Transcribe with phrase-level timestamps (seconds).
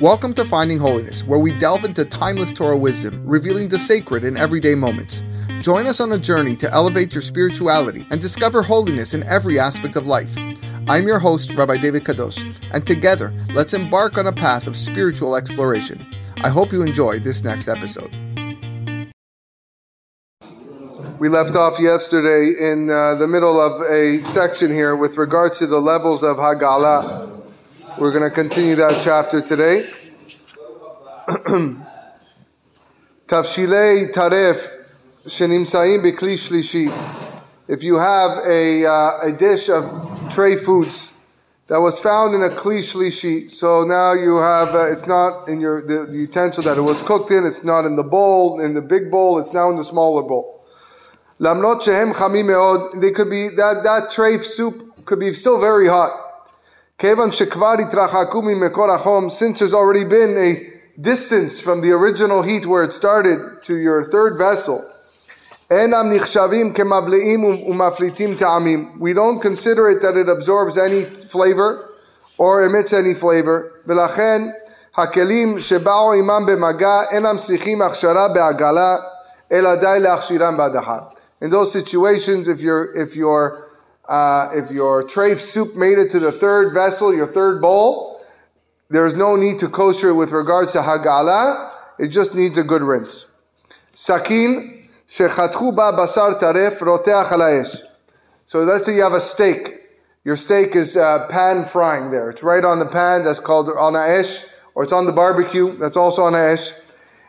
[0.00, 4.36] Welcome to Finding Holiness, where we delve into timeless Torah wisdom, revealing the sacred in
[4.36, 5.24] everyday moments.
[5.60, 9.96] Join us on a journey to elevate your spirituality and discover holiness in every aspect
[9.96, 10.32] of life.
[10.86, 15.34] I'm your host, Rabbi David Kadosh, and together, let's embark on a path of spiritual
[15.34, 16.06] exploration.
[16.44, 18.14] I hope you enjoy this next episode.
[21.18, 25.66] We left off yesterday in uh, the middle of a section here with regard to
[25.66, 27.37] the levels of Hagala.
[27.98, 29.82] We're going to continue that chapter today.
[33.26, 34.70] Tafshilei taref
[35.26, 36.86] shenimsaim bikli shlishi.
[37.68, 41.14] If you have a, uh, a dish of tray foods
[41.66, 45.58] that was found in a kli shlishi, so now you have uh, it's not in
[45.58, 47.44] your the, the utensil that it was cooked in.
[47.44, 49.40] It's not in the bowl, in the big bowl.
[49.40, 50.64] It's now in the smaller bowl.
[51.40, 53.00] Lamnot shehem chamim meod.
[53.00, 56.26] They could be that that tray soup could be still very hot.
[56.99, 57.39] Since
[59.59, 60.69] there's already been a
[60.99, 64.81] distance from the original heat where it started to your third vessel.
[65.71, 68.91] אינם נחשבים כמבליעים ומפליטים טעמים.
[68.99, 71.79] We don't consider it that it absorbs any flavor
[72.37, 73.71] or emits any flavor.
[73.87, 74.49] ולכן
[74.97, 78.97] הכלים שבאו עמם במגע אינם צריכים הכשרה בעגלה,
[79.51, 80.99] אלא די להכשירם בהדחה.
[81.43, 83.63] In those situations, if your if your
[84.08, 88.24] uh, if your treif soup made it to the third vessel, your third bowl,
[88.88, 91.70] there's no need to kosher it with regards to hagala.
[91.98, 93.26] It just needs a good rinse.
[93.92, 97.82] Sakin ba basar taref roteach.
[98.46, 99.74] So let's say you have a steak.
[100.24, 102.30] Your steak is uh, pan frying there.
[102.30, 103.24] It's right on the pan.
[103.24, 105.76] That's called on or it's on the barbecue.
[105.76, 106.72] That's also on aesh.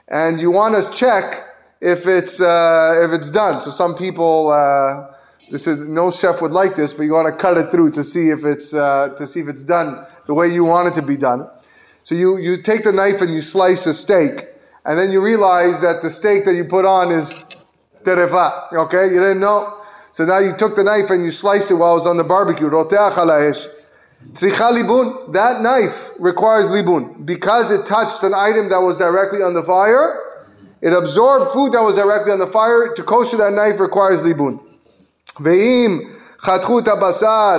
[0.07, 1.45] And you want to check
[1.81, 3.59] if it's uh, if it's done.
[3.59, 4.49] So some people.
[5.51, 8.03] This is no chef would like this, but you want to cut it through to
[8.03, 11.01] see if it's uh, to see if it's done the way you want it to
[11.01, 11.49] be done.
[12.03, 14.45] So you you take the knife and you slice a steak,
[14.85, 17.45] and then you realize that the steak that you put on is
[18.03, 18.71] terefa.
[18.73, 19.81] Okay, you didn't know.
[20.11, 22.23] So now you took the knife and you slice it while it was on the
[22.23, 22.69] barbecue.
[24.73, 25.33] libun.
[25.33, 30.45] That knife requires libun because it touched an item that was directly on the fire.
[30.81, 32.93] It absorbed food that was directly on the fire.
[32.93, 34.68] To kosher that knife requires libun.
[35.40, 36.00] ואם
[36.40, 37.56] חתכו את הבשר,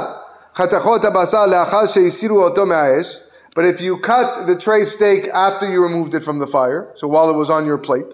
[0.55, 3.21] חתכות הבשר לאחר שהסירו אותו מהאש,
[3.55, 7.07] but if you cut the tray steak after you removed it from the fire, so
[7.07, 8.13] while it was on your plate,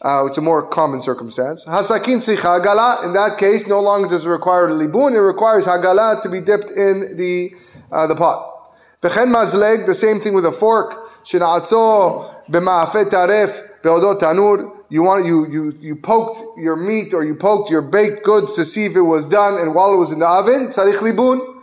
[0.00, 1.64] uh, it's a more common circumstance.
[1.64, 3.04] Hasakin tzricha hagala.
[3.04, 6.70] In that case, no longer does it require libun; it requires hagala to be dipped
[6.70, 7.52] in the
[7.90, 8.70] uh, the pot.
[9.02, 10.90] V'chen mazleg, the same thing with a fork.
[11.24, 17.35] Shenatzo b'ma'afet taref be'odot tanur you want you you you poked your meat or you
[17.35, 20.19] poked your baked goods to see if it was done, and while it was in
[20.19, 21.57] the oven, tzarich libun.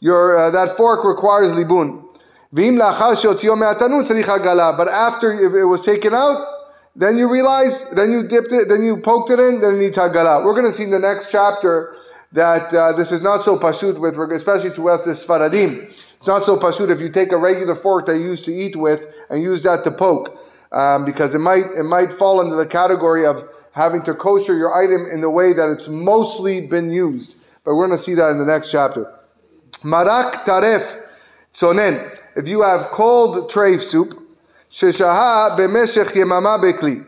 [0.00, 2.06] Your uh, that fork requires libun.
[2.52, 2.64] But
[4.88, 6.46] after it was taken out,
[6.96, 9.96] then you realize, then you dipped it, then you poked it in, then it needs
[9.96, 10.44] hagala.
[10.44, 11.94] We're going to see in the next chapter
[12.32, 15.84] that uh, this is not so pashut with, especially to us the Sfaradim.
[15.84, 18.74] It's not so pashut if you take a regular fork that you used to eat
[18.74, 20.36] with and use that to poke
[20.72, 24.74] um, because it might it might fall into the category of having to kosher your
[24.74, 27.36] item in the way that it's mostly been used.
[27.64, 29.12] But we're going to see that in the next chapter.
[29.82, 31.00] Marak taref
[31.52, 32.18] tzonen.
[32.36, 34.14] If you have cold treif soup,
[34.70, 37.06] sheshaha b'meshech yemama bekli.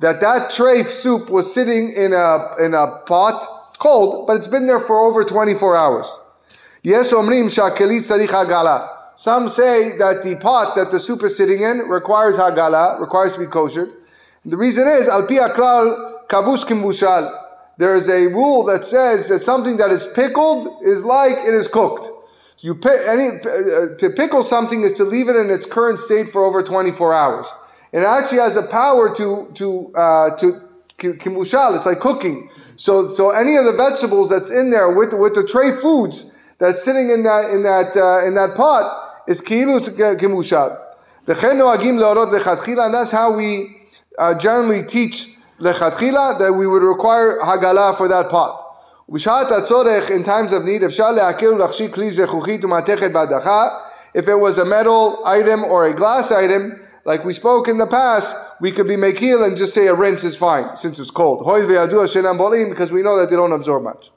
[0.00, 4.66] That that treif soup was sitting in a in a pot, cold, but it's been
[4.66, 6.18] there for over 24 hours.
[6.82, 8.99] Yes omrim shakeli tzarich agala.
[9.20, 13.40] Some say that the pot that the soup is sitting in requires hagala, requires to
[13.40, 13.90] be kosher.
[14.46, 17.30] the reason is, al pi aklal kavush kimvushal.
[17.76, 21.68] There is a rule that says that something that is pickled is like it is
[21.68, 22.08] cooked.
[22.60, 26.42] You any, uh, to pickle something is to leave it in its current state for
[26.42, 27.54] over 24 hours.
[27.92, 30.62] It actually has a power to to uh, to
[30.96, 31.76] kimushal.
[31.76, 32.48] It's like cooking.
[32.76, 36.82] So so any of the vegetables that's in there with with the tray foods that's
[36.82, 38.99] sitting in that in that uh, in that pot
[39.29, 39.79] is kilu
[40.17, 40.77] kimushal.
[41.25, 43.81] V'chen noagim leorot lechatchila, and that's how we
[44.17, 48.61] uh, generally teach lechatchila that we would require hagala for that pot.
[49.09, 53.67] B'shat hatzorech, in times of need, אפשר להקל ולהכשיר כלי זכוכית ומתכת בהדחה.
[54.13, 57.85] If it was a metal item or a glass item, like we spoke in the
[57.85, 61.39] past, we could be mekil and just say a rinse is fine since it's cold.
[61.45, 64.11] Because we know that they don't absorb much.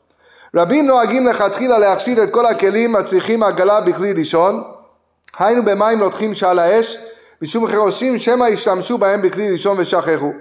[0.54, 4.62] רבים נוהגים לכתחילה להכשיר את כל הכלים הצריכים עגלה בכלי ראשון,
[5.38, 6.98] היינו במים לוקחים שעל האש,
[7.42, 10.32] משום חרשים שמא ישתמשו בהם בכלי ראשון ושכחו.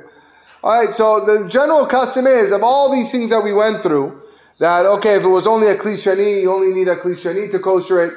[0.64, 4.20] Alright, so the general custom is, of all these things that we went through,
[4.60, 8.02] that, okay, if it was only a klishani, you only need a klishani to kosher
[8.02, 8.14] it.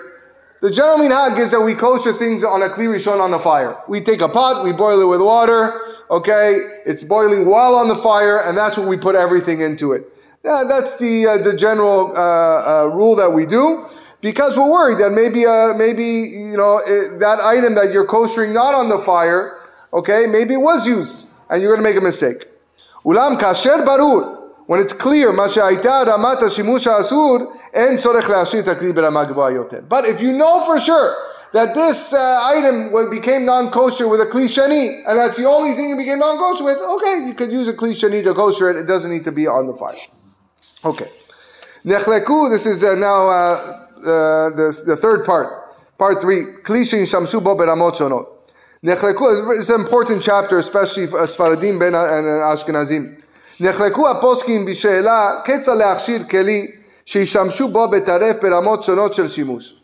[0.63, 3.77] The general minhag is that we kosher things on a kli rishon on the fire.
[3.89, 5.81] We take a pot, we boil it with water,
[6.11, 6.81] okay?
[6.87, 10.11] It's boiling while on the fire, and that's what we put everything into it.
[10.43, 13.85] Yeah, that's the, uh, the general uh, uh, rule that we do
[14.25, 18.47] because we're worried that maybe, uh, maybe you know, it, that item that you're kosher
[18.47, 19.59] not on the fire,
[19.93, 22.45] okay, maybe it was used, and you're going to make a mistake.
[23.05, 24.39] Ulam kasher barur.
[24.67, 27.39] When it's clear, מה שהייתה רמת השימוש האסור,
[27.75, 29.79] אין צורך להשאיר את הכלי ברמה גבוהה יותר.
[29.89, 31.17] But if you know for sure
[31.53, 35.91] that this uh, item became non-kosher with a kli sheni, and that's the only thing
[35.91, 38.77] it became non-kosher with, okay, you could use a kli sheni to kosher it.
[38.77, 39.97] It doesn't need to be on the fire.
[40.85, 41.09] Okay.
[41.85, 45.49] Nechleku, this is uh, now uh, uh, the, the third part.
[45.99, 46.45] Part three.
[46.63, 48.27] Kli shamshu bo beramot shonot.
[48.85, 53.19] Nechleku is an important chapter, especially for Sfaradim ben and Ashkenazim.
[53.63, 56.71] נחלקו הפוסקים בשאלה כיצד להכשיר כלי
[57.05, 59.77] שישמשו בו בטרף ברמות שונות של שימוש.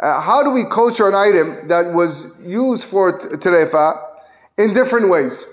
[0.00, 3.98] Uh, how do we kosher an item that was used for terefa
[4.58, 5.46] in different ways?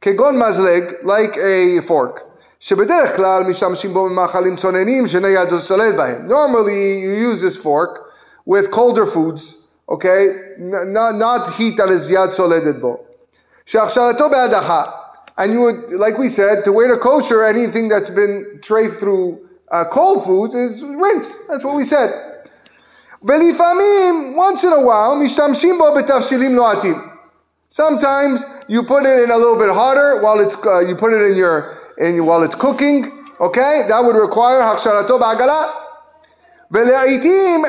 [0.00, 2.20] כגון מזלג, like a fork,
[2.60, 6.28] שבדרך כלל משתמשים בו במאכלים צוננים שנייד שולט בהם.
[6.28, 7.98] Normally you use this fork
[8.46, 9.42] with colder foods,
[9.88, 10.22] okay?
[10.58, 12.96] Not, not heat that is יד שולטת בו.
[13.66, 14.82] שהכשרתו בהדחה
[15.38, 19.46] and you would, like we said, to wear a kosher, anything that's been traced through
[19.70, 21.38] uh, cold foods is rinse.
[21.48, 22.10] That's what we said.
[23.22, 27.02] ולפעמים, once in a while, משתמשים בו בתבשילים נועתים.
[27.68, 31.22] Sometimes you put it in a little bit hotter while it's, uh, you put it
[31.22, 33.82] in your, in, while it's cooking, okay?
[33.88, 35.62] That would require הכשרתו בעגלה.
[36.70, 37.62] ולעיתים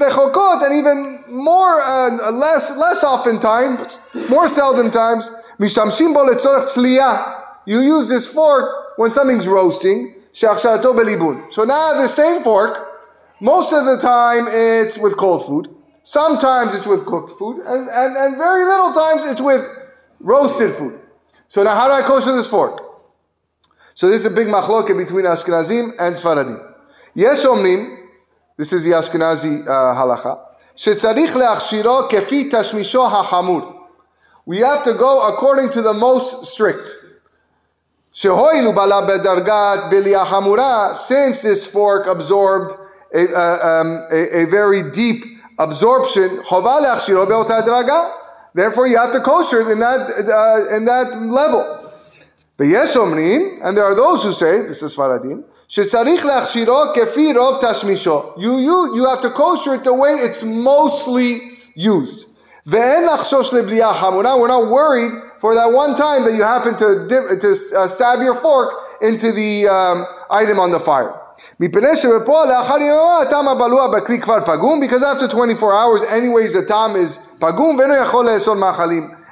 [0.00, 5.30] רחוקות, and even more, uh, less, less often times, more seldom times,
[5.60, 7.22] משתמשים בו לצורך צלייה.
[7.68, 8.64] You use this fork
[8.96, 11.42] when something's roasting, שהכשרתו בליבון.
[11.50, 12.78] So now the same fork,
[13.40, 15.68] most of the time it's with cold food,
[16.02, 19.68] sometimes it's with cooked food, and, and, and very little times it's with
[20.20, 20.94] roasted food.
[21.48, 22.74] So now how do I kosher this fork?
[24.00, 26.60] So this is a big machloket between Ashkenazim and Sfaradim.
[27.16, 27.96] יש אומרים,
[28.56, 30.36] this is the Ashkenazi uh, halacha,
[30.76, 33.76] שצריך להכשירו כפי תשמישו החמור
[34.46, 36.94] we have to go according to the most strict.
[38.12, 38.32] Since
[41.42, 42.76] this fork absorbed
[43.14, 45.22] a, uh, um, a, a, very deep
[45.58, 46.42] absorption,
[48.54, 51.79] therefore you have to kosher it in that, uh, in that level.
[52.61, 55.43] And there are those who say, this is Faradim,
[58.37, 62.27] you, you, you have to kosher it the way it's mostly used.
[62.65, 62.83] We're
[64.47, 68.35] not worried for that one time that you happen to, dip, to uh, stab your
[68.35, 71.15] fork into the um, item on the fire.
[71.57, 71.83] Because
[75.03, 77.79] after 24 hours, anyways, the tam is pagum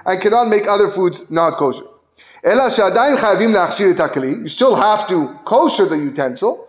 [0.05, 1.85] and cannot make other foods not kosher.
[2.43, 6.67] You still have to kosher the utensil.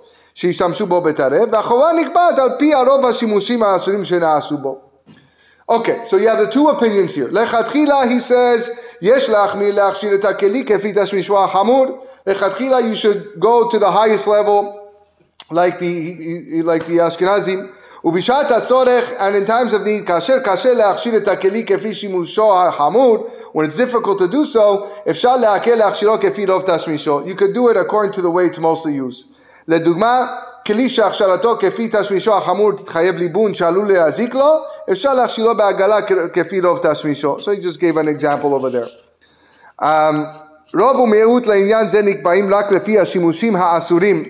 [5.69, 7.29] Okay, so you have the two opinions here.
[7.29, 8.70] Lechatchila, he says,
[9.00, 12.06] Yesh lachmir lachshir et hakeli kefi tashmishwa hamur.
[12.26, 14.93] Lechatchila, you should go to the highest level,
[15.50, 17.70] like the like the Ashkenazim.
[18.06, 23.27] ובשעת הצורך, and in times of need, כאשר קשה להכשיר את הכלי כפי שימושו החמור,
[23.56, 24.60] when it's difficult to do so,
[25.10, 27.22] אפשר להקל להכשירו כפי רוב תשמישו.
[27.25, 29.27] You could do it according to the way it's mostly used.
[29.67, 30.27] לדוגמה,
[30.67, 34.57] כלי שהכשרתו כפי תשמישו החמור תתחייב ליבון שעלול להזיק לו,
[34.91, 36.01] אפשר להכשירו בעגלה
[36.34, 37.38] כפי רוב תשמישו.
[37.39, 38.89] So he just gave an example over there.
[39.81, 39.86] Um,
[40.74, 44.24] רוב ומיעוט לעניין זה נקבעים רק לפי השימושים האסורים,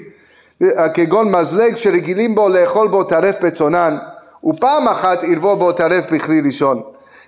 [0.95, 3.97] כגון מזלג שרגילים בו לאכול בו טרף בצונן,
[4.45, 6.83] ופעם אחת ערבו בו טרף בכלי ראשון.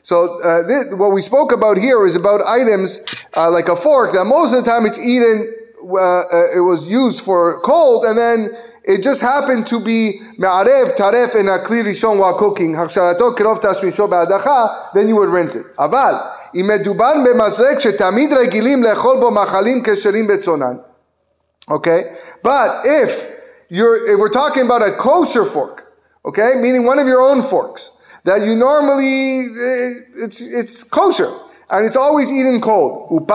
[0.05, 3.01] So uh, this, what we spoke about here is about items
[3.37, 6.81] uh, like a fork that most of the time it's eaten, uh, uh it was
[6.87, 8.39] used for cold, and then
[8.85, 13.59] it just happened to be me'arev taref in a kli rishon while cooking, הכשרתו קרוב
[13.59, 15.67] תשמישו בהדחה, then you would rinse it.
[15.79, 16.15] אבל
[16.55, 20.77] אם מדובר במזרק שתמיד רגילים לאכול בו מאכלים כשרים בצונן,
[21.71, 22.17] Okay?
[22.43, 23.31] But if
[23.69, 25.93] you're, if we're talking about a kosher fork,
[26.25, 31.33] okay, meaning one of your own forks, that you normally, eh, it's, it's kosher,
[31.71, 33.11] and it's always eaten cold.
[33.11, 33.27] And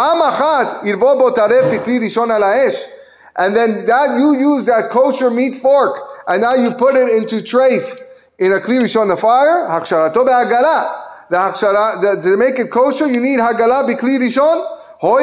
[3.55, 7.95] then that you use that kosher meat fork, and now you put it into treif
[8.39, 9.67] in a kli rishon the fire.
[9.67, 11.03] Haksharato be'agalah.
[11.29, 15.19] The hakshara, the, to make it kosher, you need hagalah be'kli rishon uh,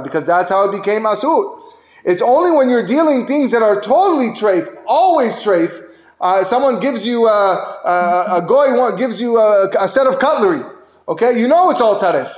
[0.00, 1.60] because that's how it became asur.
[2.04, 5.84] It's only when you're dealing things that are totally treif, always treif.
[6.20, 10.64] Uh, someone gives you a, a, a goy, gives you a, a, set of cutlery.
[11.06, 12.34] Okay, you know it's all tarif.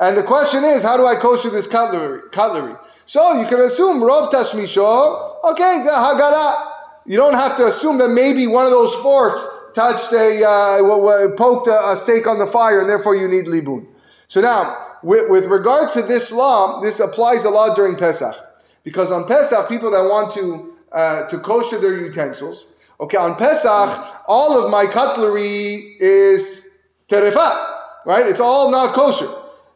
[0.00, 2.22] And the question is, how do I kosher this cutlery?
[2.32, 2.74] cutlery?
[3.04, 5.44] So you can assume rov tashmisho.
[5.52, 6.72] Okay, hagara.
[7.06, 11.66] You don't have to assume that maybe one of those forks touched a uh, poked
[11.66, 13.86] a, a steak on the fire, and therefore you need libun.
[14.28, 18.34] So now, with, with regard to this law, this applies a lot during Pesach.
[18.82, 24.22] Because on Pesach, people that want to, uh, to kosher their utensils, okay, on Pesach,
[24.26, 26.78] all of my cutlery is
[27.08, 27.76] terefa,
[28.06, 28.26] right?
[28.26, 29.28] It's all not kosher.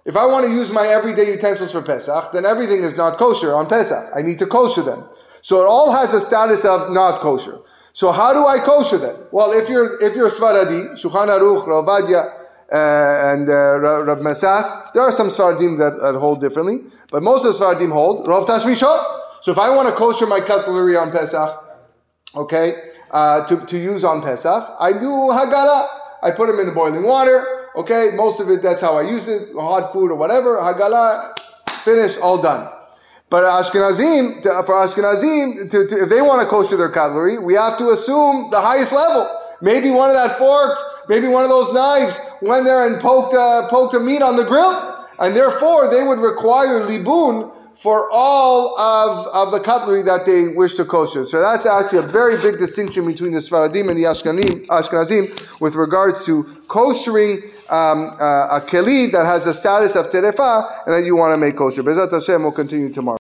[0.04, 3.54] If I want to use my everyday utensils for Pesach, then everything is not kosher
[3.54, 4.10] on Pesach.
[4.14, 5.04] I need to kosher them.
[5.42, 7.60] So it all has a status of not kosher.
[7.92, 9.16] So how do I kosher them?
[9.30, 12.38] Well, if you're if you're Sfaradi, Shulchan Aruch, Ravadia,
[12.70, 14.92] uh, and uh, Rav Masas.
[14.92, 16.80] There are some Sfaradim that, that, hold differently,
[17.10, 19.40] but most of the Sfaradim hold Rov Tashmisha.
[19.40, 21.64] So if I want to kosher my cutlery on Pesach,
[22.34, 25.86] okay, uh, to, to use on Pesach, I do Hagala.
[26.22, 29.28] I put them in the boiling water, okay, most of it, that's how I use
[29.28, 31.38] it, hot food or whatever, Hagala,
[31.84, 32.68] finish, all done.
[33.30, 37.54] But Ashkenazim, to, for Ashkenazim, to, to, if they want to kosher their cutlery, we
[37.54, 39.28] have to assume the highest level.
[39.60, 43.68] Maybe one of that forks maybe one of those knives went there and poked, uh,
[43.68, 45.06] poked a meat on the grill.
[45.18, 50.74] And therefore, they would require libun for all of, of the cutlery that they wish
[50.74, 51.24] to kosher.
[51.24, 55.76] So that's actually a very big distinction between the Sfaradim and the Ashkenazim, Ashkenazim with
[55.76, 61.04] regards to koshering um, uh, a keli that has the status of terefa and that
[61.04, 61.82] you want to make kosher.
[61.84, 63.16] Bezat Hashem will continue tomorrow.